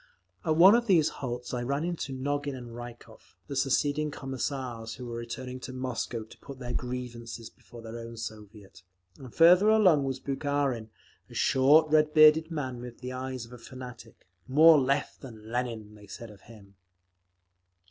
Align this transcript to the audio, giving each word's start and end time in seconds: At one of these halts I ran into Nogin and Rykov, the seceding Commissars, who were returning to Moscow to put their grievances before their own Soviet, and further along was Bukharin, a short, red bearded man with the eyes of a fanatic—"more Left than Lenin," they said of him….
At 0.43 0.55
one 0.55 0.73
of 0.73 0.87
these 0.87 1.09
halts 1.21 1.53
I 1.53 1.61
ran 1.61 1.83
into 1.83 2.11
Nogin 2.11 2.55
and 2.55 2.75
Rykov, 2.75 3.35
the 3.45 3.55
seceding 3.55 4.09
Commissars, 4.09 4.95
who 4.95 5.05
were 5.05 5.17
returning 5.17 5.59
to 5.59 5.73
Moscow 5.73 6.23
to 6.23 6.37
put 6.39 6.57
their 6.57 6.73
grievances 6.73 7.51
before 7.51 7.83
their 7.83 7.99
own 7.99 8.17
Soviet, 8.17 8.81
and 9.19 9.31
further 9.31 9.69
along 9.69 10.05
was 10.05 10.19
Bukharin, 10.19 10.89
a 11.29 11.35
short, 11.35 11.91
red 11.91 12.15
bearded 12.15 12.49
man 12.49 12.81
with 12.81 13.01
the 13.01 13.13
eyes 13.13 13.45
of 13.45 13.53
a 13.53 13.59
fanatic—"more 13.59 14.79
Left 14.79 15.21
than 15.21 15.51
Lenin," 15.51 15.93
they 15.93 16.07
said 16.07 16.31
of 16.31 16.41
him…. 16.41 16.77